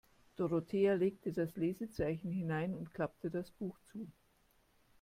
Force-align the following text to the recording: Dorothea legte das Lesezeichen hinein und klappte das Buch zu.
Dorothea 0.35 0.95
legte 0.95 1.31
das 1.31 1.55
Lesezeichen 1.57 2.31
hinein 2.31 2.73
und 2.73 2.91
klappte 2.91 3.29
das 3.29 3.51
Buch 3.51 3.77
zu. 3.91 4.07